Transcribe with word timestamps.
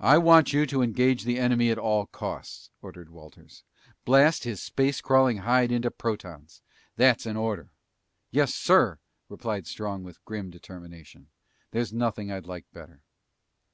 "I 0.00 0.16
want 0.16 0.54
you 0.54 0.64
to 0.64 0.80
engage 0.80 1.24
the 1.24 1.38
enemy 1.38 1.68
at 1.70 1.76
all 1.76 2.06
costs!" 2.06 2.70
ordered 2.80 3.10
Walters. 3.10 3.64
"Blast 4.06 4.44
his 4.44 4.62
space 4.62 5.02
crawling 5.02 5.36
hide 5.44 5.70
into 5.70 5.90
protons! 5.90 6.62
That's 6.96 7.26
an 7.26 7.36
order!" 7.36 7.68
"Yes, 8.30 8.54
sir!" 8.54 8.98
replied 9.28 9.66
Strong 9.66 10.04
with 10.04 10.24
grim 10.24 10.48
determination. 10.48 11.26
"There's 11.70 11.92
nothing 11.92 12.32
I'd 12.32 12.46
like 12.46 12.64
better." 12.72 13.02